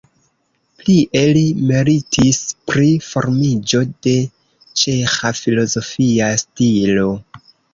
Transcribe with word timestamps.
Plie 0.83 1.19
li 1.37 1.43
meritis 1.71 2.39
pri 2.71 2.89
formiĝo 3.09 3.83
de 4.07 4.17
ĉeĥa 4.83 5.35
filozofia 5.45 6.35
stilo. 6.45 7.07